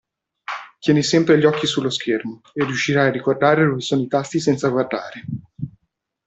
Tieni 0.79 1.03
sempre 1.03 1.37
gli 1.37 1.45
occhi 1.45 1.67
sullo 1.67 1.91
schermo, 1.91 2.41
e 2.53 2.63
riuscirai 2.65 3.09
a 3.09 3.11
ricordare 3.11 3.63
dove 3.65 3.81
sono 3.81 4.01
i 4.01 4.07
tasti 4.07 4.39
senza 4.39 4.67
guardare. 4.69 5.25